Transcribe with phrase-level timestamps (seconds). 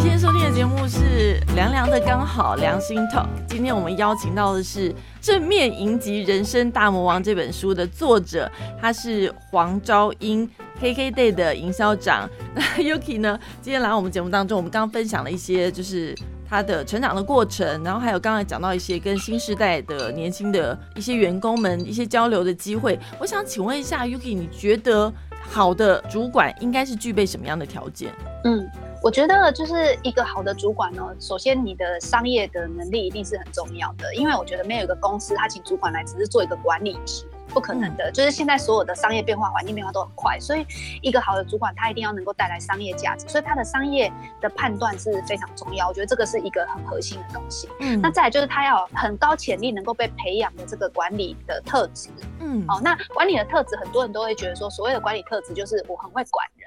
[0.00, 4.90] 今天收听的节目是《凉凉的刚好良心 talk》，今天我们邀请到的是
[5.20, 8.50] 《正面迎击人生大魔王》这本书的作者，
[8.80, 10.48] 他是黄昭英
[10.80, 12.26] ，KKday 的营销长。
[12.54, 16.16] 那 Yuki 呢，今天来我们节目当中，我们刚刚分享了一些就是
[16.48, 22.98] 他的成长的过程，然后还有刚才讲到一些跟新时代的年轻的一些员工们一些交流的机会。
[23.18, 25.12] 我想请问一下 Yuki，你觉得
[25.42, 28.10] 好的主管应该是具备什么样的条件？
[28.44, 28.66] 嗯。
[29.02, 38.10] 我觉得就是一个好的主管呢，首先你的商业的能力一定是很重要的，因为我觉得没有一个公司他请主管来只是做一个管理职，不可能的。
[38.12, 40.66] 就是现在所有的商业变化、环境变化都很快，所以
[41.00, 45.88] 一个好的主管他一定要能够带来商业价值，所以他的商业的判断是非常重要。
[45.88, 47.70] 我觉得这个是一个很核心的东西。
[47.80, 52.10] 嗯，那再来就是他要很高潜力能够被培养的这个管理的特质。
[52.40, 56.59] 嗯，哦，那管理的特质，很多人都会觉得说，所谓的管理特质就是我很会管人。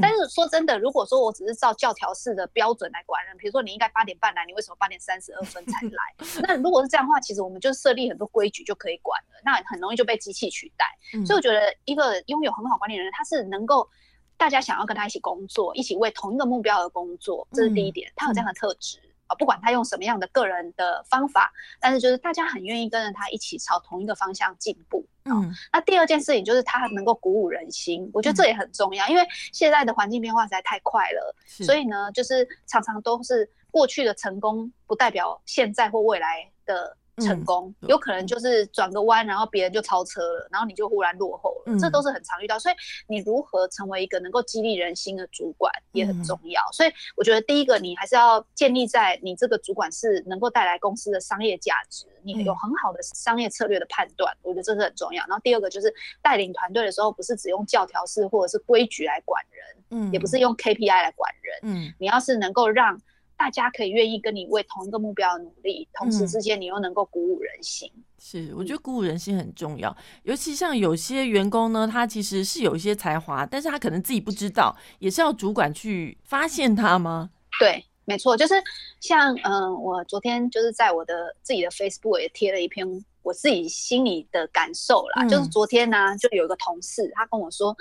[0.00, 6.42] 但是说真的，如果说我只是照教条式的标准来管人，比如说你应该八点半来，你为什么八点三十二分才 来？
[6.42, 10.86] 那如果是这样的话，其实我们就设立很多规矩就可以管了，那很容易就被机器取代。
[11.26, 13.88] 所以我觉得一个拥有很好管理的人，他是能够
[14.36, 19.00] 大家想要跟他一起工作，一起为同一个目标而工作，这是第一点，他有这样的特质。
[19.30, 25.06] 啊，不管他用什么样的个人的方法，但是就是大家很愿意跟着他一起朝同一个方向进步。
[25.24, 36.96] 嗯，那第二件事情就是他能够鼓舞人心，我觉得这也很重要，因为现在的环境变化实在太快了，所以呢，就是常常都是过去的成功不代表现在或未来的。
[37.20, 42.58] 成功有可能就是转个弯，然后别人就超车了，然后你就忽然落后了，这都是很常遇到。
[42.58, 42.74] 所以
[43.06, 46.62] 你如何成为一个能够激励人心的主管也很重要。
[46.72, 55.24] 所以我觉得第一个，你还是要建立在你这个主管是能够带来公司的商业价值，你有很好的商业策略的判断，我觉得这是很重要。
[55.26, 63.00] 然后第二个就是带领团队的时候，不是只用教条式或者是规矩来管人，嗯，也不是用 KPI 来管人，嗯，你要是能够让。
[63.40, 67.90] 大家可以愿意跟你为同一个目标努力，同时之间你又能够鼓舞人心。
[68.18, 69.96] 是，我觉得鼓舞人心很重要。
[70.24, 77.30] 尤其像有些员工呢，他其实是有一些才华，但是他可能自己不知道，也是要主管去发现他吗？
[77.58, 78.52] 对，没错，就是
[79.00, 82.86] 像嗯，我昨天就是在我的自己的 Facebook 也贴了一篇
[83.22, 85.26] 我自己心里的感受啦。
[85.26, 87.74] 就是昨天呢，就有一个同事他跟我说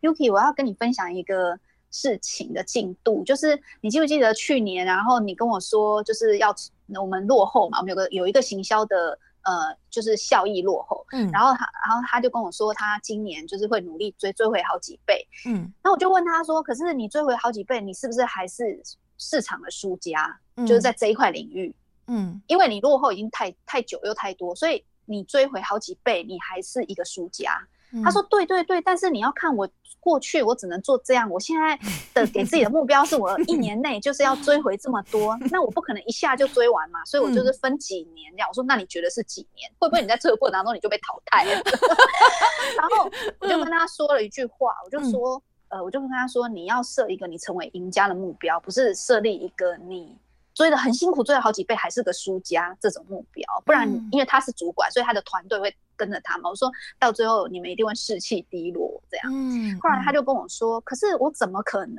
[0.00, 1.56] ，Yuki，我要跟你分享一个。
[1.90, 6.54] 事情的进度，就是你记不记得去年，然后你跟我说就是要
[7.00, 18.82] 我们落后嘛，我们有个有一个行销的呃，就是效益落后，嗯，然后他然后他就跟我说他今年就是会努力追追回好几倍，嗯，那我就问他说，可是你追回好几倍，你是不是还是
[19.18, 20.38] 市场的输家？
[20.66, 21.74] 就是在这一块领域，
[22.06, 27.60] 嗯，因为你落后已经太太久又太多，所以你追回好几倍，你还是一个输家。
[28.04, 29.68] 他说：“对对对，但是你要看我
[30.00, 31.30] 过去，我只能做这样。
[31.30, 31.78] 我现在
[32.12, 38.48] 的给自己的目标是我一年内就是要追回这么多，那我不可能一下就追完嘛，所以我就是分几年这样。
[38.48, 39.70] 我说，那你觉得是几年？
[39.78, 41.50] 会不会你在这个过程当中你就被淘汰了？
[42.76, 43.10] 然后
[43.40, 50.16] 我就跟他说了一句话，我就说，呃，我就跟他说，你要设一个你成为赢家的目标，不是设立一个你。”
[50.56, 56.48] 追的很辛苦，追了好几倍还是个输家这种目标，不然因为他是主管，所以他的团队会跟着他嘛。
[56.48, 59.30] 我说到最后你们一定会士气低落这样。
[59.30, 61.98] 嗯，后来他就跟我说，可是我怎么可能，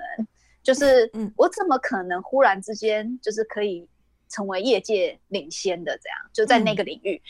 [0.64, 3.88] 就是我怎么可能忽然之间就是可以
[4.28, 7.22] 成为业界领先的这样，就在那个领域。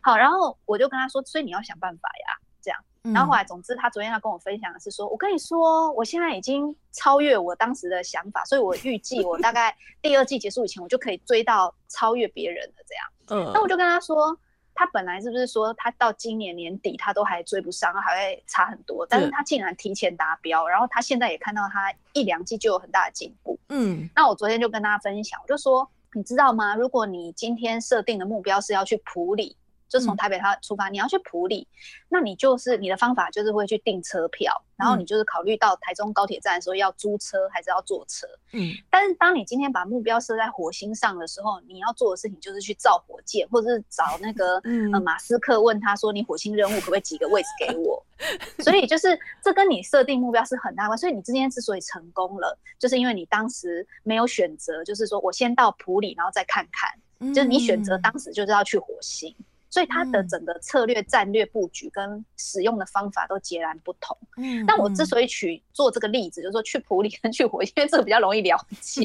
[0.00, 2.78] 好，然后我就跟他说，所以你要想办法呀，这样。
[3.12, 13.44] 然后后来，总之，他昨天要跟我分享的是说，我跟你说，我现在已经超越我当时的想法，所以我预计我大 概第二季结束以前，我就可以追到超越别人的这样。
[13.44, 14.38] 嗯，那我就跟他说，
[14.72, 23.58] 他本来是不是说他到今年年底他都还追不上，还会差很多，但是他竟然提前达标，然后他现在也看到他一两季就有很大的进步。
[23.70, 26.76] 嗯，那我昨天就跟大家分享，我就说，你知道吗？
[26.76, 29.56] 如果你今天设定的目标是要去普里。
[29.92, 31.68] 就从台北他出发，你要去普里，
[32.08, 34.50] 那你就是你的方法就是会去订车票。
[34.74, 44.56] 然后你就是考虑到台中高铁站的时候要租车还是要坐车，嗯，但是当你今天把目标设在火星上的时候，你要做的事情就是去造火箭，或者是找那个
[44.92, 48.04] 呃马斯克问他说你火星任务可不可以几个位置给我？
[48.58, 59.32] 所以就是这跟你设定目标是很大关所以你今天之所以成功了，就是因为你当时没有选择，就是说我先到普里，然后再看看，就是你选择当时就是要去火星。
[59.72, 64.14] 所以它的整个策略、战略布局跟使用的方法都截然不同。
[64.36, 69.00] 嗯，但我之所以取做这个例子，就是说去普里跟去火，因为这个比较容易了解，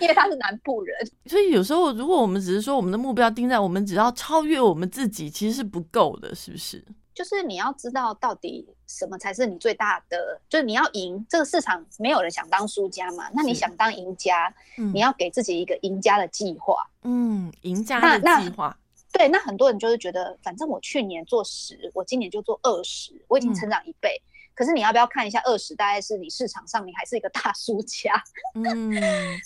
[0.00, 0.96] 因为他是南部人。
[1.28, 6.82] 所以有时候，如果我们只是说我们的目标定在我们只要超越我们自己，其实是不够的，是不是？
[7.14, 13.28] 就是你要知道到底什么才是你最大的，就是你要赢这个市场，没有人想当输家嘛。
[13.34, 14.54] 那你想当赢家，
[14.94, 16.76] 你要给自己一个赢家的计划。
[17.02, 18.74] 嗯，赢家的计划。
[19.18, 24.22] 对，那很多人就是觉得，反正我去年做十，我今年就做二十，我已经成长一倍。
[24.54, 25.74] 可是你要不要看一下二十？
[25.74, 28.14] 大概是你市场上你还是一个大输家。
[28.54, 28.92] 嗯，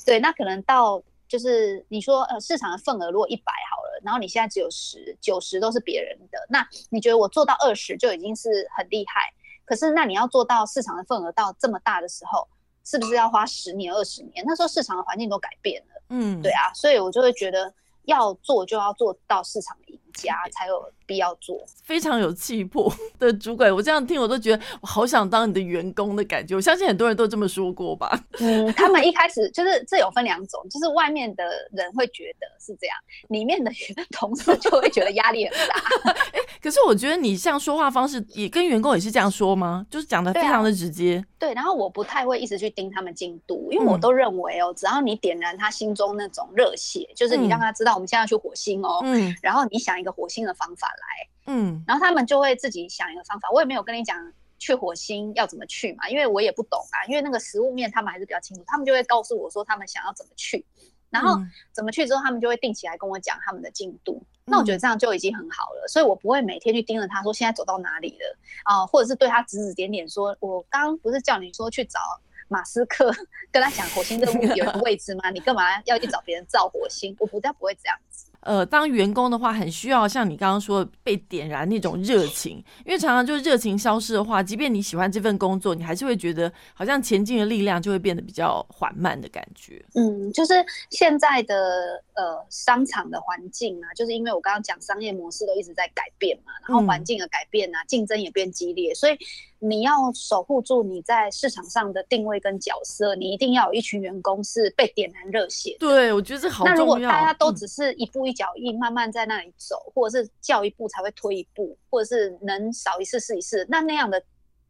[0.05, 9.23] 对，那可能到就是你说呃市场的份额如果一百好了，然后你现在只有十九十都是别人的，那你觉得我做到二十就已经是很厉害？
[9.65, 12.47] 可是那你要做到市场的份额到这么大的时候，
[12.85, 14.45] 是不是要花十年二十年？
[14.47, 16.03] 那时候市场的环境都改变了。
[16.11, 17.73] 嗯，对啊，所以我就会觉得
[18.05, 20.93] 要做就要做到市场赢家才有。
[21.07, 26.55] 必要做非常有气魄 的主管，我这样听我都觉得我好想当你的员工的感觉。
[26.55, 28.19] 我相信很多人都这么说过吧。
[28.39, 32.97] 嗯， 他们一开始就是这有分两种，就是外面的人会觉得是这样，
[33.29, 33.71] 里面的
[34.11, 35.75] 同事就会觉得压力很大。
[36.33, 39.87] 哎，可是我觉得你像说话方式也跟员工也是这样说吗？
[39.91, 41.25] 就是讲的非常的直接。
[41.39, 50.89] 对，然后我不太会一直去盯他们进度，因为我都认为哦，只要你点燃他心中那种热血，就是你让他知道我们现在要去火星哦，嗯，然后你想一个火星的方法。
[51.03, 53.51] 来，嗯，然后他们就会自己想一个方法。
[53.51, 54.17] 我也没有跟你讲
[54.59, 57.05] 去火星要怎么去嘛，因为我也不懂啊。
[57.09, 60.65] 因为那个食物面他们还是比较清楚，他们就会告诉我说他们想要怎么去，
[61.11, 61.39] 然后
[61.73, 64.23] 怎么去之后，他们就会定期来跟我讲他们的进度。
[64.45, 72.01] 那我觉得这样就已经很好了，所以我不会每天去盯着他说现在走到哪里了啊，或者是对他指指点点说，我刚刚不是叫你说去找
[72.49, 73.15] 马斯克
[73.53, 75.31] 跟他讲火星任务有个位置吗？
[75.31, 77.17] 你干嘛要去找别人造火星？
[77.21, 78.32] 我不但不会这样子。
[78.43, 89.85] 呃，当员工的话，很需要像你刚刚说被点燃那种热情，因为常常就是热情消失的话，即便你喜欢这份工作，你还是会觉得好像前进的力量就会变得比较缓慢的感觉。
[89.95, 90.55] 嗯，就是
[90.91, 99.17] 现在的呃商场的环境啊，就是因为我刚刚讲商业模式都一直在改变嘛，然后环境的改变啊，竞争也变激烈，所以
[99.65, 105.77] 你要守护住你在市场上的定位跟角色，你一定要有一群员工是被点燃热血。
[105.79, 106.75] 对，我觉得这好重要。
[106.75, 114.21] 那如果大家都只是一步一脚印，慢慢在那里走，或者是叫一步才会推一步，或者是能少一次试一次，那那样的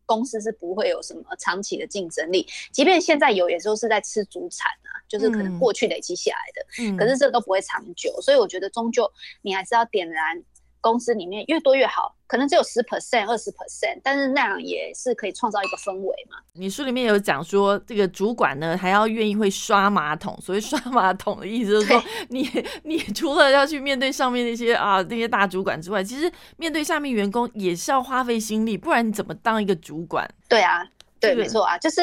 [0.04, 2.46] 公司是不会有什么长期的竞争力。
[2.70, 8.20] 即便现在有，也都是在吃主产啊，就是可能过去累积下来的，嗯，可是这都不会长久。
[8.20, 9.10] 所以我觉得，终究
[9.40, 10.42] 你还是要点燃。
[10.82, 16.36] 公司里面越多越好，可能只有十 percent、二十 percent，但是那样也是可以创造一个氛围嘛。
[16.52, 22.46] 你书里面有讲说，这个主管呢还要愿意会刷马桶，所以刷马桶的意思就是说，你
[22.82, 30.28] 你除了要去面对上面那些啊那些大主管之外，其实面对下面员工也是要花费心力，不然你怎么当一个主管？
[30.48, 30.84] 对啊，
[31.20, 32.02] 对，没错啊，就是。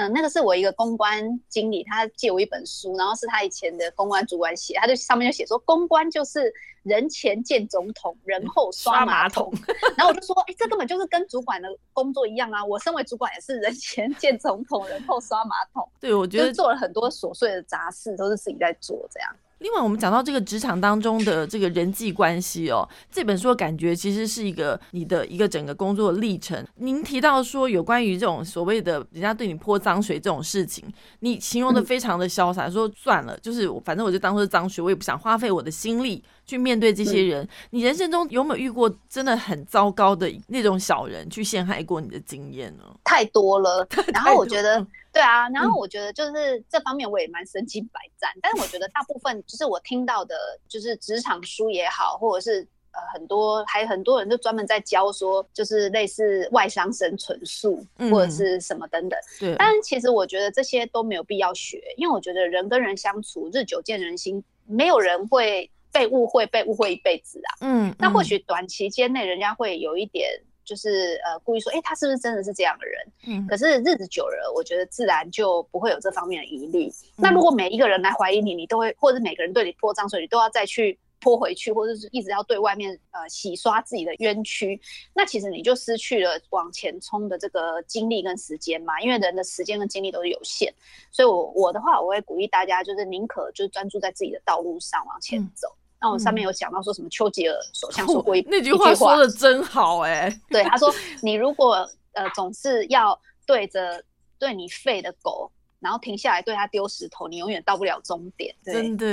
[0.00, 6.50] 嗯，那个是我一个公关经理，他借我一本书，然后是他以前的公关主管写，他就上面就写说，公关就是
[6.84, 9.52] 人前见总统，人后刷马桶。
[9.98, 12.64] 然后我就说，哎，这根本就是跟主管的工作一样啊！
[12.64, 15.86] 我身为主管也是人前见总统，人后刷马桶。
[16.00, 19.36] 对，我觉得做了很多琐碎的杂事，都是自己在做这样。
[19.60, 26.66] 另外，我们讲到这个职场当中的这个人际关系哦，这本书的感觉其实是一个你的一个整个工作历程。
[26.76, 30.84] 您提到说有关于这种所谓的人家对你泼脏水这种事情，
[31.20, 37.48] 你形容的非常的潇洒，说算了，就是反正我就当做是脏水，我也不想花费我的心力去面对这些人。
[37.70, 42.84] 你人生中有没有遇过真的很糟糕的那种小人去陷害过你的经验呢？
[43.04, 44.84] 太多了， 然后我觉得。
[45.12, 50.36] 对啊，然后我觉得就是这方面我也蛮身经百战，但是我觉得大部分就是我听到的，
[50.68, 52.60] 就是职场书也好，或者是
[52.92, 59.18] 呃很多还很多人就专门在教说，就是类似外商生存术或者是什么等等。
[59.40, 67.50] 对，但其实我觉得这些都没有必要学，因为我觉得人跟人相处日久见人心，没有人会被误会被误会一辈子啊。
[67.60, 70.30] 嗯，那或许短期间内人家会有一点。
[70.62, 73.12] 就是呃，故意说，哎，他是不是真的是这样的人？
[73.26, 76.88] 嗯，可是日子久了，我觉得自然就不会有这方面的疑虑。
[77.16, 84.80] 那如果每一个人来怀疑你，你都会，或者每个人对你泼脏水，你都要再去泼回去，或者是一直要对外面呃洗刷自己的冤屈，
[85.12, 89.00] 那其实你就失去了往前冲的这个精力跟时间嘛。
[89.00, 90.72] 因为人的时间跟精力都是有限，
[91.10, 95.66] 所以我我的话，我会鼓励大家，就是宁可就是专注在自己的道路上往前走。
[96.00, 97.08] 那我上面有讲到说什么？
[97.10, 100.34] 丘吉尔首相说过一那句话说的真好哎。
[100.48, 100.92] 对，他说
[101.22, 104.02] 你如果呃总是要对着
[104.38, 108.54] 对你吠的狗，然后停下来对他丢石头，你永远到不了终点。
[108.64, 109.06] 真的。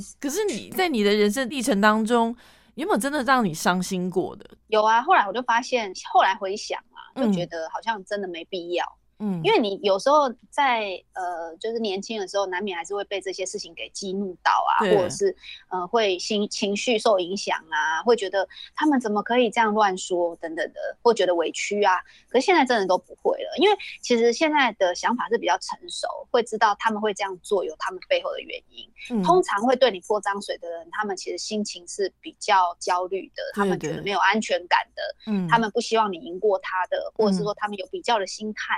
[0.18, 2.34] 可是你在你的人生历程当中，
[2.74, 4.48] 有没有真的让你伤心过的？
[4.68, 5.02] 有啊。
[5.02, 8.84] 后来我就发现，后来回想啊，就觉得好像真的没必要。
[8.84, 8.99] 嗯，
[9.44, 15.36] 因为你有时候在呃，就是年轻的时候，难免还是会被这些事情给激怒到啊，或者是
[15.68, 21.98] 呃，会心情绪受影响啊，会觉得他们怎么可以这样乱说等等的，会觉得委屈啊。
[22.28, 29.22] 可是现在真的都不会了，因为其实现在的想法是比较成熟，会知道他们会这样做有他们背后的原因。
[29.22, 38.74] 通常会对你泼脏水的人，他们其实心情是比较焦虑的，他们觉得没有安全感的，嗯，他们不希望你赢过他的，或者是说他们有比较的心态。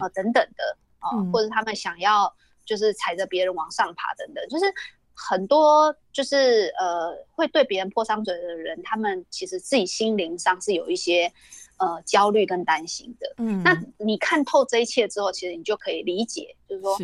[0.00, 4.66] 啊，等等的啊，或者他们想要就是踩着别人往上爬等等，就是
[5.14, 11.32] 很多就是呃会对别人泼脏嘴的人，他们其实自己心灵上是有一些
[11.78, 13.34] 呃焦虑跟担心的。
[13.38, 16.96] 嗯，那你看透这一切之后，其实你就可以理解，就是说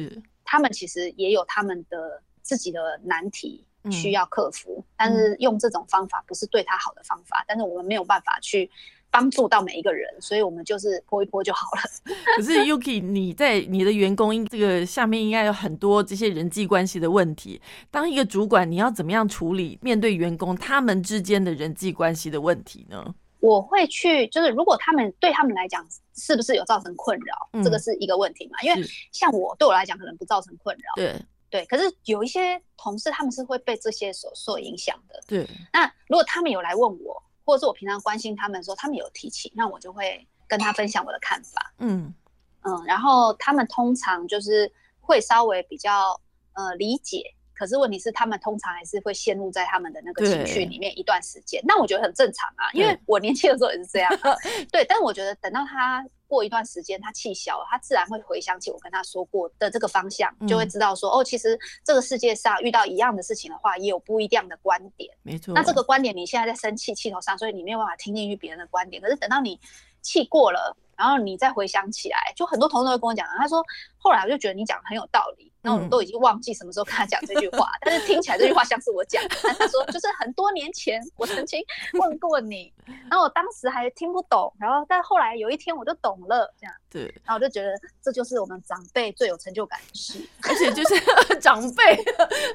[0.45, 8.71] 他们其实也有他们的自己的难题需要克服，但是用这种方法不是对他好的方法，但是我们没有办法去。
[9.15, 12.15] 帮助到每一个人，所以我们就是泼一泼就好了。
[12.35, 17.63] 可是 Yuki，你在你的员工这个下面应该有很多这些人际关系的问题。
[17.93, 23.15] 当一个主管，你要怎么样处理面对员工他们之间的人际关系的问题呢？
[23.39, 28.61] 我会去，就是如果他们对他们来讲是不是有造成困扰，这个是一个问题嘛？
[28.63, 31.15] 因为像我对我来讲可能不造成困扰，对
[31.49, 31.65] 对。
[31.67, 35.47] 可是有一些同事他们是会被这些所受影响的，对。
[35.73, 37.23] 那如果他们有来问我。
[37.45, 41.73] 或者是我平常关心他们的时候，他们有提起，那我就会跟他分享我的看法。
[41.79, 42.15] 嗯
[42.63, 44.71] 嗯，然后他们通常就是
[45.01, 46.19] 会稍微比较
[46.55, 47.23] 呃理解，
[47.55, 51.61] 可是问题是他们通常还是会陷入在他们的那个情绪里面一段时间。
[51.65, 54.11] 那我觉得很正常啊，因为我年轻的时候也是这样。
[54.73, 56.05] 对，但我觉得等到他。
[56.35, 65.15] 过一段时间，他气消了，他自然会回想起我跟他说过的这个方向，就会知道说，哦，其实这个世界上遇到一样的事情的话，也有不一样的观点。
[65.23, 65.55] 没错。
[65.55, 69.01] 那这个观点你现在在生气气头上，所以你没有办法听进去别人的观点。
[69.01, 69.61] 可是等到你
[70.03, 73.65] 气过了，然后你再回想起来，就很多同事会跟我讲，他说
[74.05, 75.51] 后来我就觉得你讲的很有道理。
[75.67, 79.23] 那我们都已经忘记什么时候跟他讲这句话， 但是听起来这句话像是我讲。
[79.27, 79.31] 的。
[79.59, 81.59] 他说就是很多年前我曾经
[81.95, 82.71] 问过你，
[83.09, 86.75] 然后我当时还听不懂，然后但后来有一天我就懂了，这样。
[86.91, 87.05] 对。
[87.25, 91.01] 然后我就觉得这就是我们长辈最有成就感的事，而且就是
[91.41, 91.97] 长辈，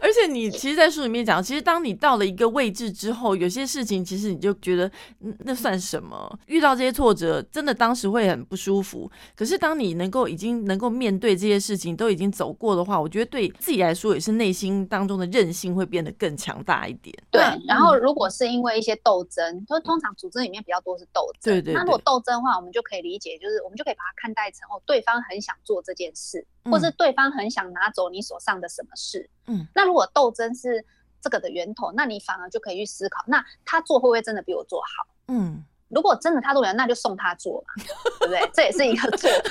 [0.03, 4.89] 而且你其实，在书里面讲，其实当你到了一个位置之后，有些事情其实你就觉得
[5.39, 6.39] 那算什么？
[6.45, 9.11] 遇到这些挫折，真的当时会很不舒服。
[9.35, 12.99] 可是当你能够已经能够面对这些事情，都已经走过的话。
[12.99, 17.15] 我觉得对自己来说也是内心当中的韧性会变得更强大一点。
[17.31, 21.53] 对，然后如果是因为一些斗争，就通常组织里面比较多是斗争。
[21.53, 21.73] 对对。
[21.73, 29.29] 那如果斗争的话，我们就可以理解，就是我们就可以把它看待成哦，对方很想做这件事，或是对方很想拿走你手上的什么事。
[29.47, 29.65] 嗯。
[29.73, 30.85] 那如果斗争是
[31.21, 35.07] 这个的源头，那你反而就可以去思考，那他做会不会真的比我做好？
[35.29, 35.63] 嗯。
[35.89, 37.83] 如果真的他做了，那就送他做嘛，
[38.19, 38.47] 对不对？
[38.53, 39.49] 这也是一个做法。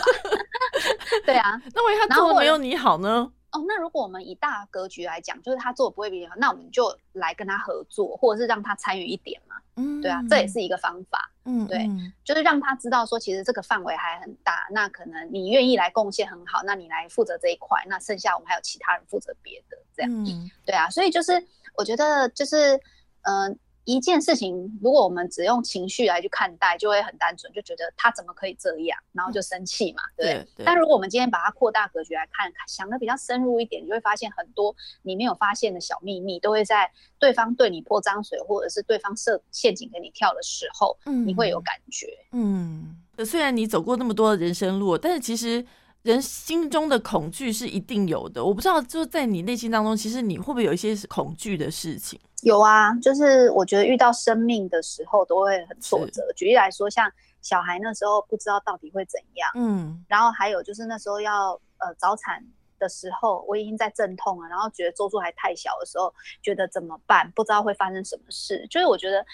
[1.27, 1.61] 对啊。
[1.75, 3.33] 那万一他做的没有你好呢？
[3.51, 9.57] 哦，那如果我们以大格局来讲，就是他做的不会比你好，那我们就来跟他合作，或者是让他参与一点嘛。
[9.77, 11.31] 嗯，对啊，这也是一个方法。
[11.47, 11.89] 嗯，对，
[12.23, 20.13] 就是让他知道说，其实这个范围还很大，那可能你愿意来贡献很好，那你来负责这一块，那剩下我们还有其他人负责别的，这样。
[20.13, 21.43] 嗯，对啊，所以就是
[21.75, 22.79] 我觉得就是，
[23.23, 23.59] 嗯。
[23.89, 30.67] 一件事情，如果我们只用情绪来去看待，就会很单纯，就觉得他怎么可以这样，然后就生气嘛，对对？
[30.67, 42.07] 但如果我们今天把它扩大格局来看，想的比较深入一点，你会发现很多你没有发现的小秘密，都会在对方对你泼脏水，或者是对方设陷阱给你跳的时候，嗯，你会有感觉。
[42.33, 45.65] 嗯，虽然你走过那么多人生路，但是其实。
[46.03, 52.19] 人心中的恐惧是一定有的，我不知道，就是在你内心当中，其实你会不会有一些恐惧的事情？
[52.43, 56.23] 有啊，就是我觉得遇到生命的时候都会很挫折。
[56.37, 57.11] 举例来说，像
[57.43, 62.45] 小孩那时候不知道到底会怎样，嗯，然后还有就是那时候要呃早产
[62.79, 67.29] 的时候，我已经在阵痛了，然后觉得周数还太小的时候，觉得怎么办？
[67.33, 68.65] 不知道会发生什么事。
[68.71, 69.25] 就是我觉得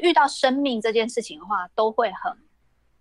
[0.00, 2.36] 遇到生命这件事情的话，都会很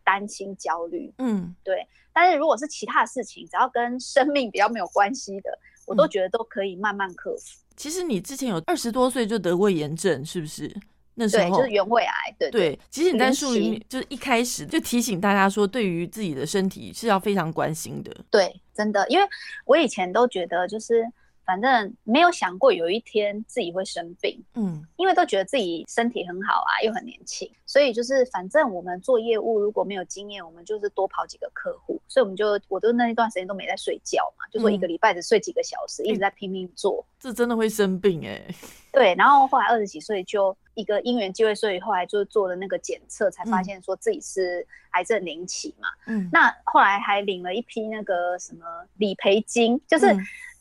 [0.05, 1.85] 担心、焦虑，嗯，对。
[2.13, 7.59] 但是如果是其他的事情，只要跟生命比较没有关系的，我都觉得都可以慢慢克服。
[7.79, 10.69] 其实你之前有二十多岁就得过炎症，是不是？
[11.15, 12.35] 那时候就是原位癌。
[12.37, 12.79] 对对。
[12.89, 18.13] 其实你在书里面就是一开始就提醒大家说，对于自己的身体是要非常关心的。
[18.29, 19.25] 对，真的，因为
[19.63, 21.09] 我以前都觉得就是。
[21.49, 38.39] 反正没有想过有一天自己会生病，嗯，因为都觉得自己身体很好啊，又很年轻，所以就是反正我们做业务如果没有经验，我们就是多跑几个客户，所以我们就我都那一段时间都没在睡觉嘛，就说一个礼拜只睡几个小时，一直在拼命做，这真的会生病哎。
[38.93, 40.55] 对，然后后来二十几岁就。
[40.75, 45.89] 一个因缘机会，所以后来就做了那个检测，才发现说自己是癌症零期嘛。
[46.07, 48.65] 嗯，那后来还领了一批那个什么
[48.95, 50.05] 理赔金，就是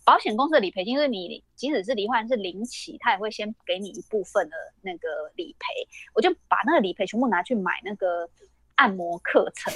[0.08, 5.66] 保险公司的理赔金，就是你即使是罹患是零起，他也会先给你一部分的那个理赔。
[6.14, 8.26] 我就把那个理赔全部拿去买那个
[8.76, 9.70] 按摩课程，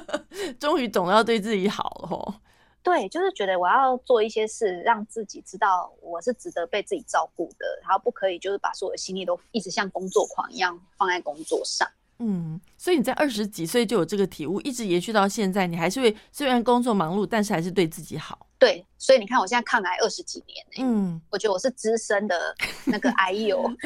[0.58, 2.40] 终于懂要对自己好了。
[2.82, 11.86] 对，就是觉得我要做一些事，让自己知道我是值得被自己照顾的，然后不可以就是把所有的心力都一直像工作狂一样放在工作上。
[12.18, 18.45] 嗯，所以你在二十几岁就有这个体悟，一直延续到现在，你还是会虽然工作忙碌，但是还是对自己好。
[18.58, 23.70] 对，所以你看我现在抗癌二十几年，嗯，我觉得我是资深的那个癌友。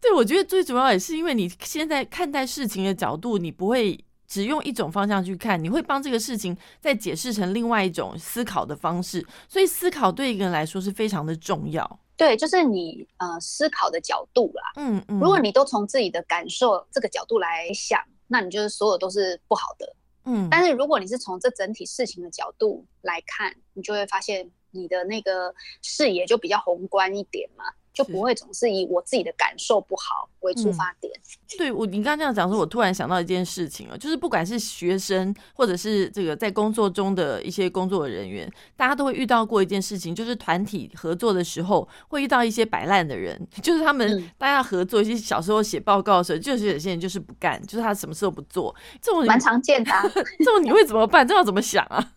[0.00, 3.98] 对，我觉得最主要也是因为你现在看待事情的角度，你不会。
[4.28, 12.00] 只用一种方向去看，你会帮这个事情再解释成另外一种思考的方式，所以思考对一个人来说是非常的重要。
[12.16, 14.62] 对，就是你呃思考的角度啦。
[14.74, 15.20] 嗯嗯。
[15.20, 19.94] 如果你都从自己的感受这个角度来想，那你就是所有都是不好的。
[20.26, 20.48] 嗯。
[20.50, 27.64] 但是如果你是从这整体事情的角度来看，你就会发现你的那个视野就比较宏观一点嘛。
[27.96, 31.10] 就不会总是以我自己的感受不好为出发点。
[31.56, 49.90] 对我，你刚刚这样讲说，我突然想到一件事情了，就是不管是学生，或者是这个在工作中的一些工作人员，大家都会遇到过一件事情，就是团体合作的时候会遇到一些摆烂的人， 就是他们大家合作一些小时候写报告的时候，就是有些人就是不干，就是他什么事都不做，这种蛮常见的。
[50.40, 51.26] 这种你会怎么办？
[51.26, 52.12] 这要怎么想啊？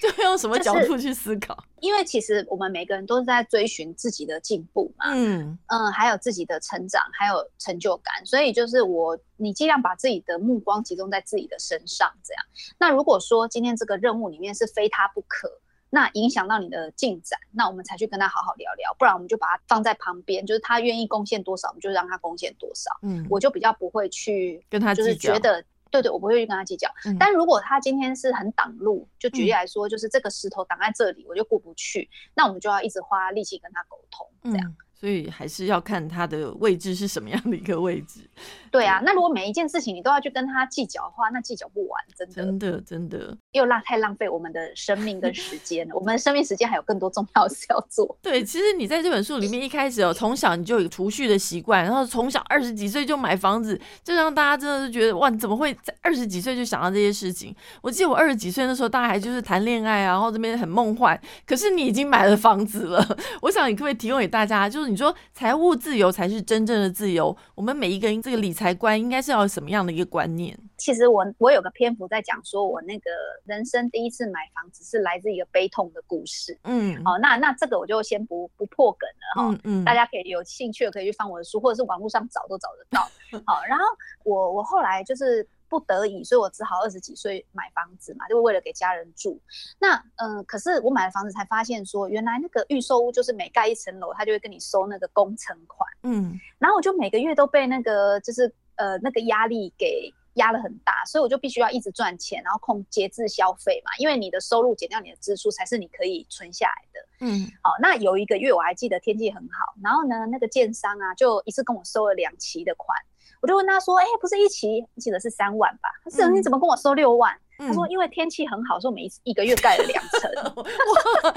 [0.00, 1.56] 就会用什么角度去思考？
[1.80, 5.06] 因为其实我们每个人都是在追寻自己的进步嘛。
[5.14, 12.44] 嗯嗯，还有自己的成长，还有成就感，所以就是我，你尽量把自己的目光集中在自己的身上，这样。
[12.78, 15.50] 那如果说今天这个任务里面是非他不可，
[15.92, 22.90] 那影响到你的进展，那我们才去跟他好好聊聊，不然我们就把他放在旁边，就是他愿意贡献多少，我们就让他贡献多少。
[23.02, 26.88] 嗯，我就比较不会去跟他就是觉得，对对，我不会去跟他计较。
[27.18, 34.74] 但如果他今天是很挡路，就举例来说，就是这个石头挡在这里，我就过不去，那我们就要一直花力气跟他沟通，这样。
[35.00, 38.20] 所以还是要看他的位置是什么样的一个位置。
[38.70, 45.94] 对啊，那如果每一件事情你都要去跟他计较的话，那计较不完，真的，真的，真的又浪太浪费我们的生命跟时间了。
[45.96, 48.16] 我们的生命时间还有更多重要的事要做。
[48.22, 57.52] 对，其实你在这本书里面一开始哦，从小你就有储蓄的习惯，然后从小二十几岁就买房子，就让大家真的是觉得哇，你怎么会在二十几岁就想到这些事情？
[57.82, 61.18] 我记得我二十几岁那时候，大家还就是谈恋爱啊，然后这边很梦幻。
[61.44, 67.36] 可是你已经买了房子了， 我想你可不可以提供给大家，就是你说财务自由才是真正的自由？
[67.54, 69.50] 我们每一个人这个理财观应该是要。
[69.50, 70.56] 什么样的一个观念？
[70.76, 73.10] 其实我我有个篇幅在讲，说我那个
[73.44, 76.56] 人生第一次买房子是来自一个悲痛的故事。
[76.62, 79.58] 嗯，哦，那那这个我就先不不破梗了哈。
[79.64, 83.02] 嗯嗯，大家可以有兴趣的可以去翻我的书，或者是网络上找都找得到。
[83.44, 83.84] 好，然后
[84.22, 89.40] 我我后来就是不得已，所以我只好二十几岁买房子嘛，就为了给家人住。
[89.78, 95.88] 那嗯，可是我买了房子才发现说，原来那个预售屋就是每盖一层楼，他就会跟你收那个工程款。
[96.02, 98.52] 嗯，然后我就每个月都被那个就是。
[98.76, 107.06] 呃，那个压力给压了很大，所以我就必须要一直赚钱，然后控节制消费嘛，因为你的收入减掉你的支出，才是你可以存下来的。
[107.20, 112.96] 嗯，好，那有一个月我还记得天气很好，然后呢，那个建商啊，就一次跟我收了两期的款，
[113.40, 115.88] 我就问他说，哎，不是一期，记得是三万吧？
[116.04, 117.36] 他说你怎么跟我收六万？
[117.58, 120.32] 他说：“因为天气很好，所以我们一一个月盖了两层。
[120.56, 121.34] 哇，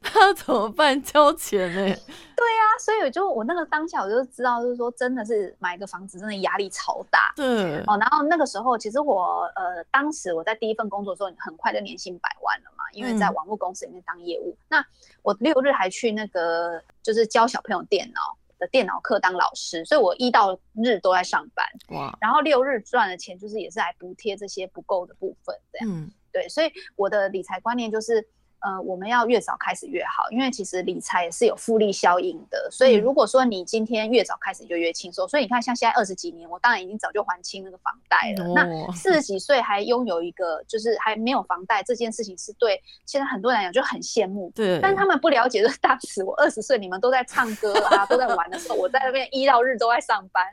[0.00, 1.02] 他怎么办？
[1.02, 1.82] 交钱呢？
[2.38, 7.32] 对啊，所以我就我那个当下我就知道，就是说真的是买一个房子真的压力超大。
[7.34, 14.56] 对哦，然后那个时候其实我呃，当时我在第一份工作的时候，很快就年薪百万了嘛，因为在网络公司里面当业务。
[14.68, 14.84] 那
[15.22, 18.20] 我六日还去那个就是教小朋友电脑。”
[18.58, 21.66] 的电脑课当老师，所以我一到日都在上班。
[21.90, 22.16] 哇！
[22.20, 25.88] 然后六日赚的钱就是也是来补贴这些不够的部分，这样。
[25.88, 28.28] 嗯，对，所以我的理财观念就是。
[28.60, 32.68] 呃，我们要越早开始越好，因为其实理财也是有复利效应的。
[32.70, 35.28] 所以如果说你今天越早开始，就越轻松。
[35.28, 38.52] 所以你看，像现在二十几年，我当然已经早就还清那个房贷了。
[38.54, 44.50] 那四十几岁还拥有一个，就是还没有房贷这件事情，是对现在很多人来讲就很羡慕。
[44.54, 50.44] 对，但他们不了解，就是当时我二十岁，你们都在唱歌啊，都在玩的时候，我在那边一到日都在上班，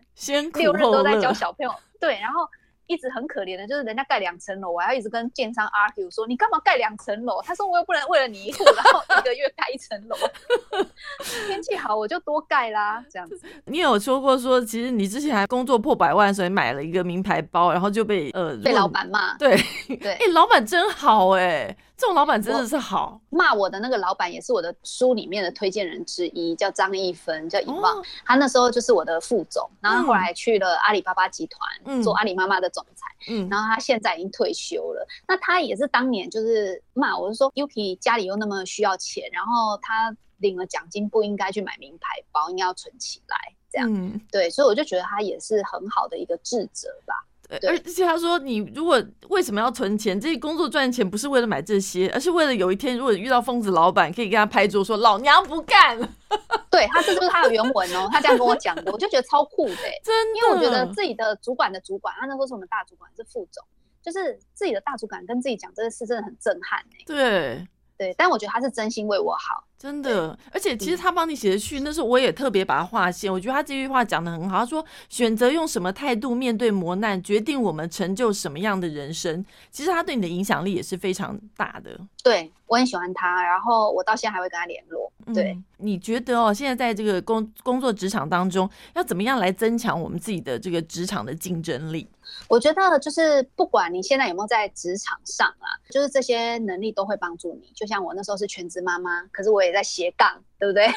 [0.53, 1.73] 六日都在教小朋友。
[1.99, 2.47] 对，然后。
[2.87, 7.41] 一直很可怜的，就是人家盖两层楼，我要一直跟建商 argue 说你干嘛盖两层楼？
[7.41, 10.15] 他说我又不能为了你一户， 然后一个月盖一层楼。
[11.47, 13.41] 天气好我就多盖啦，这样子。
[13.65, 19.37] 你有说过说，其实你之前还工作破百万，所以买了一个名牌包，然后就被呃被老板骂。
[19.37, 19.57] 对
[19.99, 23.19] 对，哎，老板真好哎，这种老板真的是好。
[23.29, 28.03] 骂我的那个老板也是我的书里面的推荐人之一，叫张一芬，叫遗忘。
[28.25, 33.05] 他那时候就是我的副总，然后后来去了阿里巴巴集团做阿里妈妈的总裁。
[33.29, 35.07] 嗯，然后他现在已经退休了。
[35.27, 43.37] 那他也是当年就是骂我，是说 Yuki 家里又那么需要钱，然后他领了奖金不应该去买名牌包，应该要存起来。
[43.71, 47.13] 这样，嗯对，所以我就觉得他也是很好的一个智者吧。
[47.47, 50.19] 对，而且他说，你如果为什么要存钱？
[50.19, 56.09] 这些工作赚钱不是为了买这些，而是为了有一天如果遇到疯子老板，可以跟他拍桌说：“老娘不干了。
[56.71, 58.09] ”对他，这就是他的原文哦。
[58.11, 59.75] 他这样跟我讲的，我就觉得超酷的。
[60.03, 63.63] 真的，因为我觉得自己的主管的主管，他那时候是我们大主管，是副总，
[64.01, 67.03] 就是自己的大主管跟自己讲这个事，真的很震撼哎。
[67.05, 67.67] 对。
[67.97, 70.35] 对，但我觉得他是真心为我好，真的。
[70.51, 73.31] 而且其实他帮你写的序，那时候我也特别把它划线。
[73.31, 81.99] 我觉得他这句话讲的很好，他说：“选择用什么态度面对磨难，决定我们成就什么样的人生。”其实他对你的影响力也是非常大的。
[82.23, 85.11] 对我很喜欢他，然后我到现在还会跟他联络。
[85.31, 92.07] 对，你觉得哦，现在在这个工工作职场当中，要怎么样来增强我们自己的这个职场的竞争力？
[92.47, 97.71] 我觉得就是不管你现在有没有在职场上啊，就是这些能力都会帮助你。
[97.75, 100.87] 就像我那时候是全职妈妈，可是我也在斜杠，对不 对？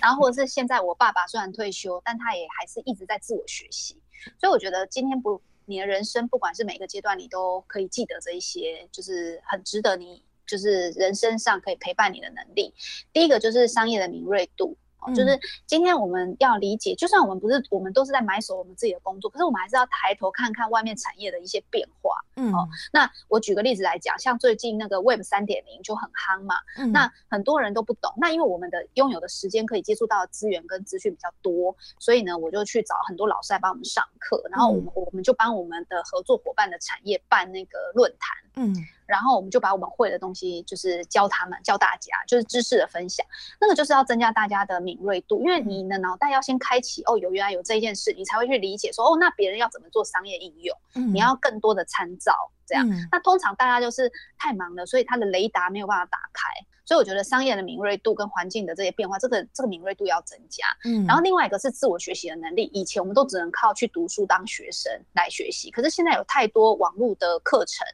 [0.00, 4.00] 然后或者是现在我爸爸虽然退休，但他也还是一直在自我学习。
[4.40, 12.72] 所以我觉得今天不，你的人生不管是每个阶段，你都可以记得这一些，就是很值得你，就是人生上可以陪伴你的能力。
[13.12, 14.76] 第一个就是商业的敏锐度。
[15.14, 22.10] 就是今天我们要理解，就算我们不是，我们都是在埋首我们自己的工作，可是我们还是要抬头看看外面产业的一些变化。
[22.36, 26.56] 嗯，哦，那我举个例子来讲，像最近那个 Web 三点零就很夯嘛，
[26.92, 28.12] 那很多人都不懂。
[28.16, 38.36] 那因为我们的拥有的时间可以接触到的资源跟资讯比较多，所以呢，我就去找很多老师来帮我们上课，然后我们我们就帮我们的合作伙伴的产业办那个论坛。
[38.58, 38.74] 嗯。
[39.06, 43.24] 然后我们就把我们会的东西，就是教他们，教大家，就是知识的分享。
[43.58, 52.34] 那个就是要增加大家的敏锐度，因为你的脑袋要先开启，哦，有原来有这一件事，你才会去理解说，哦，那别人要怎么做商业应用，你要更多的参照，
[52.68, 52.86] 这样。
[53.10, 56.48] 那通常大家就是太忙了，所以他的雷达没有办法打开。
[56.84, 60.64] 所以我觉得商业的敏锐度跟环境的这些变化，这个这个敏锐度要增加。
[60.84, 61.04] 嗯。
[61.06, 67.86] 然后另外一个是自我学习的能力，以前我们都只能靠去读书当学生来学习，可是现在有太多网络的课程。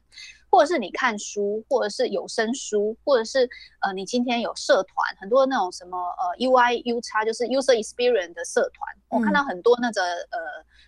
[0.50, 3.40] 或者是你看书，或者是有声书，或者是
[3.80, 10.38] 呃，你今天有社团，很多那种什么呃，UI U 叉就是 User Experience 的社团，我看到很多那个呃，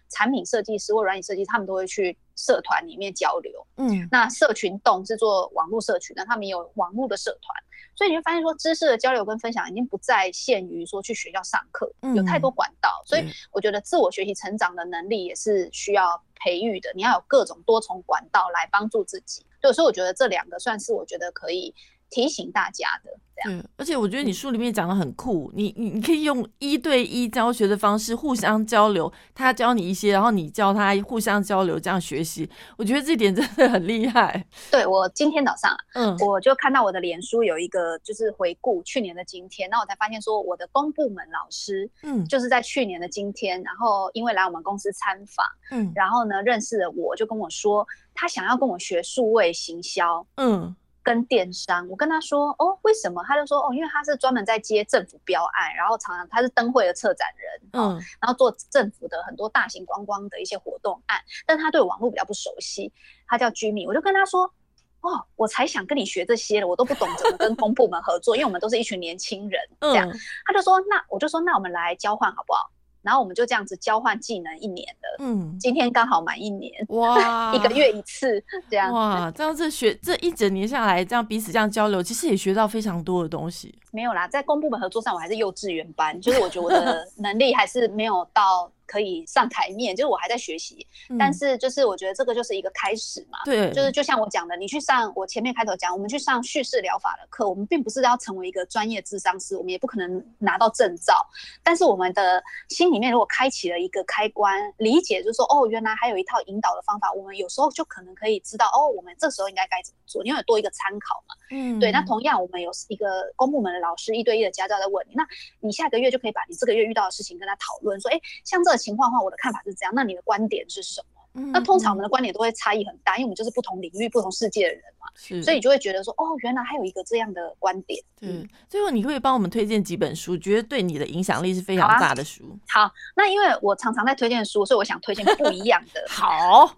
[0.09, 3.67] 产品设计师或软体设计，他们都会去社团里面交流。
[3.77, 7.57] 嗯，那社群动是做网络社群的，他们有网络的社团，
[7.95, 19.45] 所以你会发现说，知识的交流跟分享已经不再限于说去学校上课，有太多管道，所以我觉得自我学习成长的能力也是需要培育的，你要有各种多重管道来帮助自己。
[19.61, 21.75] 对所以我觉得这两个算是我觉得可以
[22.11, 23.11] 提醒大家的。
[23.51, 34.43] 嗯，而且我觉得你书里面讲的很酷，你你你可以用一对一教学的方式互相交流，他教你一些，然后你教他，互相交流这样学习，我觉得这点真的很厉害。
[34.71, 50.75] 对我今天早上，嗯，我就看到我的脸书有一个就是回顾去年的今天，那我才发现说我的公部门老师，嗯，就是在去年的今天，然后因为来我们公司参访，嗯，然后呢认识了我，就跟我说他想要跟我学数位行销，嗯。
[51.07, 53.23] 跟电商，我跟他说哦，为什么？
[53.23, 62.93] 他就说哦，因为他是专门在接政府标案，然后常常他是灯会的策展人，嗯，然后做政府的很多大型观光的一些活动案，但他对网络比较不熟悉。
[63.29, 64.53] 他叫居民，我就跟他说
[65.01, 70.11] 哦，我才想跟你学这些了，我都不懂怎么跟公部门合作，因为我们都是一群年轻人，这样。
[70.45, 72.69] 他就说那我就说那我们来交换好不好？
[73.07, 83.73] 然后我们就这样子交换技能一年了，嗯，今天刚好满一年，哇， 一个月一次这样，哇，这样子学这一整年下来，这样彼此这样交流，其实也学到非常多的东西。
[83.93, 88.71] 没有啦，在公部门合作上，我还是幼稚园班，就是我觉得我的 能力还是没有到。
[88.87, 90.87] 可以上台面，就是我还在学习，
[91.19, 93.39] 但是就是我觉得这个就是一个开始嘛。
[93.45, 101.15] 对，就是就像我讲的，你去上我前面开头讲，我们去上叙事疗法的课，我们并不是要成为一个专业智商师，我们也不可能拿到证照，
[101.63, 111.35] 但是我们的心里面如果开启了一个开关，理解就是说，哦，原来还有一套引导的方法，我们有时候就可能可以知道，哦，我们这时候应该该怎么做，因为多一个参考嘛。
[111.51, 111.91] 嗯，对。
[111.91, 115.27] 那同样，我们有一个公部门的老师一对一的家教在问你，那
[115.59, 118.76] 你下个月就可以把你这个月遇到的事情跟他讨论，说，哎，像这。
[118.77, 119.93] 情况的话，我的看法是这样。
[119.95, 121.07] 那你的观点是什么？
[121.53, 125.07] 那通常我们的观点都会差异很大，因为我们就是不同领域、不同世界的人嘛，
[125.43, 128.03] 所以你就会觉得说，哦，原来还有一个这样的观点。
[128.23, 132.59] 嗯，最后你可以帮我们推荐几本书，觉得对你的影响力是非常大的书。
[132.69, 136.03] 好，那因为我常常在推荐书，所以我想推荐不一样的。
[136.09, 136.75] 好，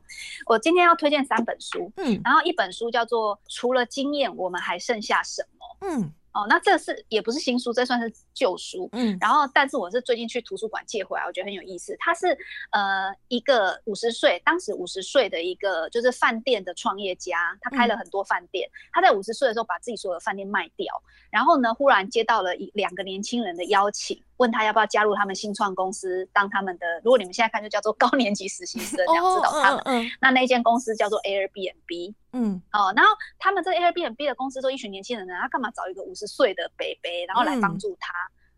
[0.47, 6.13] 我今天要推荐三本书，嗯，然后一本书叫做《除了经验，我们还剩下什么》，嗯。
[6.39, 8.89] 哦，那这是也不是新书，这算是旧书。
[8.93, 11.97] 嗯，然后但是我是最近去图书馆借回来，我觉得很有意思。
[11.99, 12.29] 他是
[12.71, 18.71] 呃一个五十岁，当时五十岁的一个就是饭店的创业家，他开了很多饭店。
[18.93, 20.95] 他在五十岁的时候把自己所有的饭店卖掉，
[21.29, 24.23] 然后呢，忽然接到了一两个年轻人的邀请。
[24.39, 26.87] 问他要不要加入他们新创公司当他们的？
[27.05, 30.11] 如果你们现在看就叫做高年级实习生这样指导他们。
[30.21, 32.15] 那那间公司叫做 Airbnb。
[32.33, 38.13] 嗯，哦，然后他们这 Airbnb 的公司都一群年轻人呢，他干嘛找一个五十岁的北北，然后来帮助他？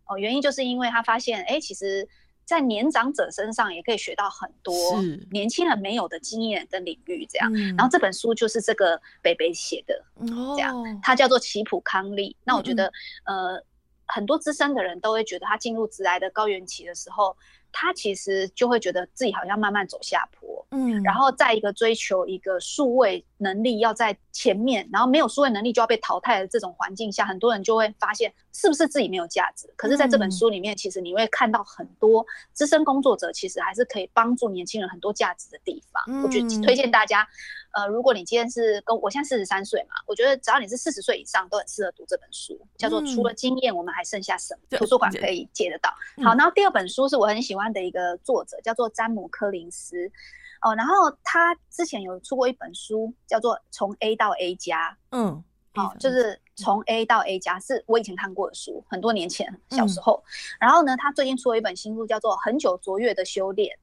[0.07, 2.07] 哦，原因就是因为他发现，哎，其实，
[2.45, 7.51] 在年长者身上也可以学到很多年轻人没有的经验跟领域，这样。
[7.77, 12.37] 然后这本书就是这个北北写的，这样，他叫做奇普康利。
[12.45, 12.93] 那我觉得，
[13.25, 13.65] 呃。
[14.13, 17.37] 很多资深的人都会觉得，他进入直癌的高原期的时候，
[17.73, 29.69] 他其实就会觉得自己好像慢慢走下坡，嗯，然后再一个追求一个数位能力要在前面，然后没有数位能力就要被淘汰的这种环境下，很多人就会发现是不是自己没有价值。
[29.77, 36.23] 可是，在这本书里面，其实你会看到很多资深工作者其实还是可以帮助年轻人很多价值的地方。
[36.23, 37.27] 我觉得推荐大家。
[37.73, 44.77] 呃，如果你今天是跟我现在四十三岁嘛，我觉得只要你是四十岁以上，都很适合读这本书，叫做《除了经验，我们还剩下什么》。
[44.79, 45.89] 图书馆可以借得到。
[46.25, 50.11] 好，然后第二本书是我很喜欢的一个作者，叫做詹姆柯林斯。
[50.61, 54.91] 哦，然后他之前有出过一本书，叫做《从 A 到 A 加》。
[55.11, 55.43] 嗯，
[55.75, 60.23] 好，就是从 A 到 A 加，是我以前看过的书，很多年前小时候。
[60.59, 63.75] 然后呢，他最近出了一本新书，叫做《很久卓越的修炼》。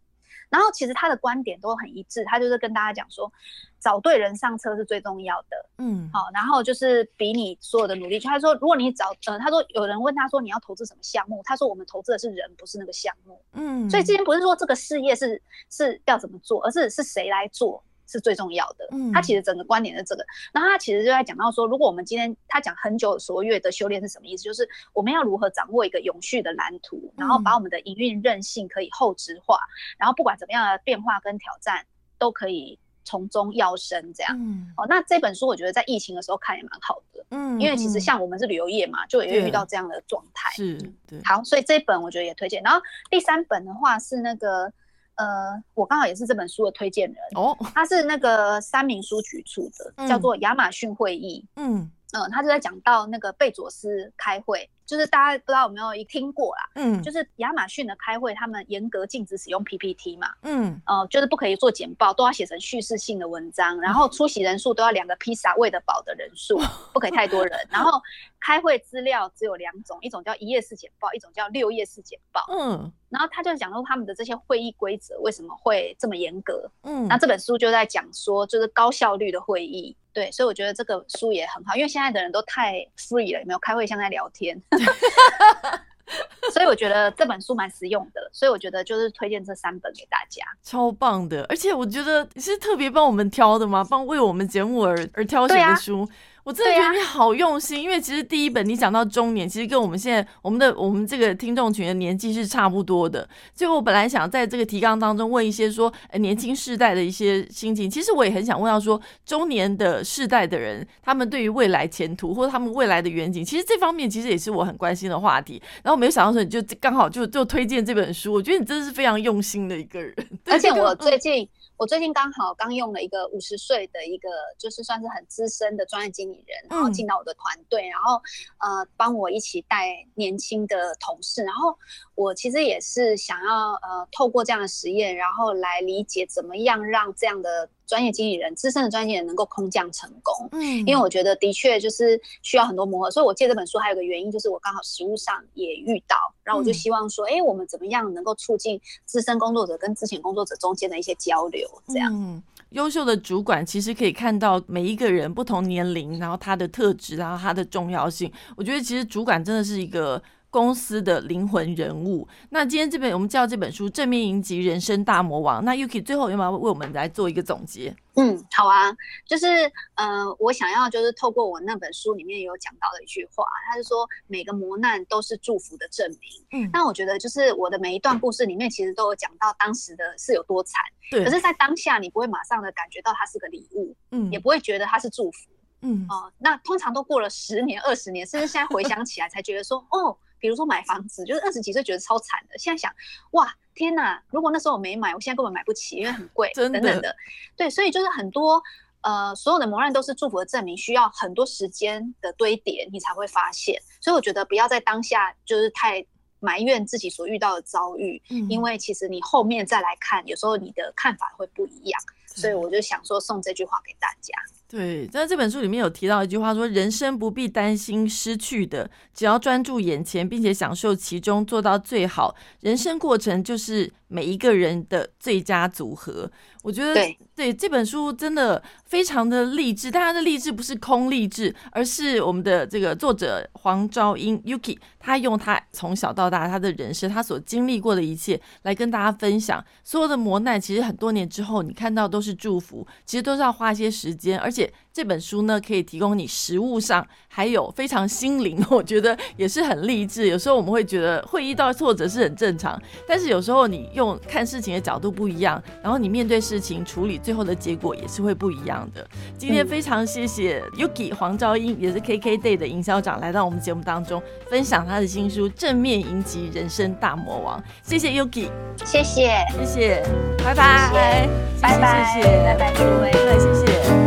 [0.50, 3.32] 然后其实他的观点都很一致，他就是跟大家讲说，
[3.80, 17.84] 找对人上车是最重要的，嗯，好，然后就是比你所有的努力，就他说，如果你找，呃，他说有人问他说你要投资什么项目，他说我们投资的是人，不是那个项目，嗯，所以之前不是说这个事业是是要怎么做，而是是谁来做。
[18.08, 18.88] 是最重要的。
[18.92, 20.26] 嗯，他其实整个观点是这个。
[20.54, 24.44] 然后他其实就在讲到说，如果我们今天他讲很久所谓的修炼是什么意思？
[24.44, 29.60] 就是我们要如何掌握一个永续的蓝图，然后把我们的营运韧性可以后置化，
[29.98, 31.86] 然后不管怎么样的变化跟挑战
[32.18, 34.14] 都可以从中要生。
[34.14, 34.34] 这样。
[34.40, 34.74] 嗯。
[34.78, 37.26] 哦，那这本书我觉得在疫情的时候看也蛮好的。
[37.32, 37.60] 嗯。
[37.60, 40.50] 因为其实像我们是旅游业嘛，就也会遇到这样的状态。
[40.56, 40.78] 是。
[41.06, 41.20] 对。
[41.26, 42.64] 好，所以这一本我觉得也推荐。
[42.64, 44.72] 然后第三本的话是那个。
[45.18, 51.46] 呃，我刚好也是这本书的推荐人哦，他是那个三明书局出的，叫做亚马逊会议。
[51.58, 51.92] 嗯。
[52.14, 54.70] 嗯，他就在讲到那个贝佐斯开会。
[54.86, 66.58] 就是大家不知道有没有一听过啦，嗯，就是亚马逊的开会，他们严格禁止使用 PPT 嘛，嗯，呃，就是不可以做简报，都要写成叙事性的文章，然后出席人数都要两个披萨喂得饱的人数，
[66.94, 68.02] 不可以太多人，然后
[68.40, 79.96] 开会资料只有两种，一种叫一页式简报，一种叫六页式简报，嗯，然后他就讲说他们的这些会议规则为什么会这么严格，嗯，那这本书就在讲说就是高效率的会议。
[80.14, 83.60] 对，所以我觉得这个书也很好，因为现在的人都太 free 了，有没有？
[83.60, 84.60] 开会像在聊天，
[86.52, 91.46] 所以我觉得这本书蛮实用的，所以我觉得就是推荐这三本给大家，超棒的。
[91.50, 93.86] 而且我觉得你是特别帮我们挑的吗？
[93.88, 96.10] 帮为我们节目而而挑选的书。
[96.48, 103.28] 我真的觉得你好用心，因为其实第一本你讲到中年，其实跟我们现在我们的我们这个听众群的年纪是差不多的。
[103.54, 115.62] 所以我本来想在这个提纲当中问一些说年轻世代的一些心情，其实我也很想问到说中年的世代的人，他们对于未来前途或者他们未来的远景，其实这方面其实也是我很关心的话题。
[115.84, 120.16] 然后没有想到说你就刚好就就推荐这本书，我觉得你真的是非常用心的一个人。
[120.46, 121.46] 而且我最近。
[121.78, 128.16] 我最近刚好刚用了一个五十岁的一个，就是算是很资深的专业经理人，然后进到我的团队，然后
[128.58, 131.78] 呃帮我一起带年轻的同事，然后
[132.16, 137.70] 我其实也是想要呃透过这样的实验，然后来理解怎么样让这样的。
[137.88, 152.12] 专业经理人、资深的专业经理人能够空降成功，嗯，因为我觉得的确就是需要很多磨合，所以我借这本书还有个原因，就是我刚好实务上也遇到，然后我就希望说，哎，我们怎么样能够促进资深工作者跟之前工作者中间的一些交流，这样。
[152.14, 158.32] 嗯，优秀的主管其实可以看到每一个人不同年龄，然后他的特质，然后他的重要性。
[158.58, 160.22] 我觉得其实主管真的是一个。
[160.50, 162.28] 公司的灵魂人物。
[162.50, 165.62] 那今天这本我们叫这本书《正面迎击人生大魔王》。
[165.64, 167.96] 那 Yuki 最后有没有为我们来做一个总结？
[168.16, 168.92] 嗯，好啊，
[169.28, 169.46] 就是
[169.94, 176.64] 呃，我想要就是透过我那本书里面有讲到的一句话，他是说每个磨难都是祝福的证明。
[176.64, 180.82] 嗯，那我觉得就是我的每一段故事里面其实都有讲到当时的是有多惨，
[181.12, 181.24] 对。
[181.24, 186.32] 可是，在当下你不会马上的感觉到它是个礼物，嗯，也不会觉得它是祝福，嗯哦。
[186.40, 192.92] 那通常都过了十年、二十年，甚至现在回想起来才觉得说，哦，比如说买房子，就是二十几岁觉得超惨的，现在想，
[193.32, 193.54] 哇。
[193.78, 194.20] 天呐！
[194.32, 197.16] 如果那时候我没买，我现在根本买不起，因为很贵，等等的。
[197.56, 198.60] 对，所以就是很多
[199.02, 203.80] 呃，所有的磨难都是祝福的证明，需要很多时间的堆叠，你才会发现。
[204.02, 206.04] 所以我觉得不要在当下就是太
[206.40, 208.20] 埋怨自己所遇到的遭遇，
[208.50, 212.02] 因为其实你后面再来看，有时候你的看法会不一样。
[212.26, 214.34] 所以我就想说送这句话给大家。
[214.70, 226.30] 对，在这本书里面有提到一句话，说人生不必担心失去的，只要专注眼前，并且享受其中，做到最好，人生过程就是每一个人的最佳组合。
[226.64, 226.94] 我觉得
[227.34, 239.64] 对这本书真的非常的励志，但他的励志不是空励志，而是我们的这个作者黄昭英 Yuki，他用他从小到大他的人生，他所经历过的一切来跟大家分享。
[239.86, 244.57] 所有的磨难，其实很多年之后你看到都是祝福，其实都是要花一些时间，而且
[244.92, 250.28] 这本书呢可以提供你实物上还有非常心灵， 我觉得也是很励志。
[250.28, 256.58] 有时候我们会觉得会遇到挫折是很正常，但是有时候你用看事情的角度不一样，然后你面对事。
[256.58, 259.08] 事情处理最后的结果也是会不一样的。
[259.38, 267.60] 今天非常谢谢 Yuki 黄昭英，也是 KK Day 的营销长，来到我们节目当中分享他的新书《正面迎击人生大魔王》。
[267.84, 268.50] 谢谢 Yuki，
[268.84, 270.04] 谢谢，谢谢，
[270.44, 271.30] 拜拜，
[271.62, 274.07] 拜拜，谢谢，拜拜，各位，谢谢。